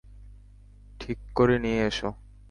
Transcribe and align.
ঠিক 0.99 1.17
করে 1.35 1.55
নিয়ে 1.59 1.81
এসো। 1.87 2.09